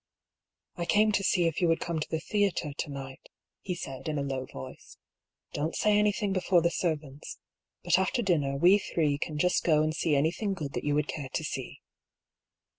"I 0.81 0.85
came 0.85 1.11
to 1.11 1.23
see 1.23 1.45
if 1.45 1.61
you 1.61 1.67
would 1.67 1.79
come 1.79 1.99
to 1.99 2.09
the 2.09 2.19
theatre, 2.19 2.73
to 2.75 2.89
night," 2.89 3.29
he 3.61 3.75
said, 3.75 4.07
in 4.07 4.17
a 4.17 4.23
low 4.23 4.47
voice." 4.47 4.97
Don't 5.53 5.75
say 5.75 5.95
any 5.95 6.11
thing 6.11 6.33
before 6.33 6.63
the 6.63 6.71
servants— 6.71 7.37
but 7.83 7.99
after 7.99 8.23
dinner, 8.23 8.57
we 8.57 8.79
three 8.79 9.19
can 9.19 9.37
just 9.37 9.63
go 9.63 9.83
and 9.83 9.93
see 9.95 10.15
anything 10.15 10.55
good 10.55 10.73
that 10.73 10.83
you 10.85 10.95
would 10.95 11.07
care 11.07 11.29
to 11.31 11.43
see." 11.43 11.81